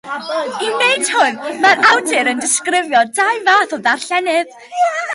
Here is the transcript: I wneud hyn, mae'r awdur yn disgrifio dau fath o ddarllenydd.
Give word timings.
I 0.67 0.71
wneud 0.77 1.11
hyn, 1.17 1.37
mae'r 1.65 1.85
awdur 1.91 2.31
yn 2.33 2.43
disgrifio 2.47 3.05
dau 3.23 3.47
fath 3.51 3.81
o 3.81 3.83
ddarllenydd. 3.87 4.61